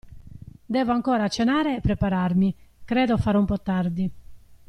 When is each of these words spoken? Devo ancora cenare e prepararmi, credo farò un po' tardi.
Devo 0.65 0.93
ancora 0.93 1.27
cenare 1.27 1.75
e 1.75 1.79
prepararmi, 1.79 2.51
credo 2.83 3.19
farò 3.19 3.37
un 3.37 3.45
po' 3.45 3.61
tardi. 3.61 4.11